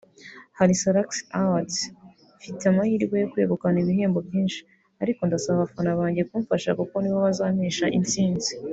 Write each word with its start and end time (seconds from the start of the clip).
Hari 0.57 0.73
Salax 0.81 1.09
Awards 1.39 1.77
mfite 2.37 2.63
amahirwe 2.71 3.15
yo 3.23 3.29
kwegukana 3.31 3.77
ibihembo 3.83 4.19
byinshi 4.27 4.59
ariko 5.03 5.21
ndasaba 5.23 5.55
abafana 5.57 5.91
banjye 5.99 6.21
kumfasha 6.29 6.77
kuko 6.79 6.95
nibo 6.99 7.19
bazampesha 7.27 7.85
insinzi 7.99 8.51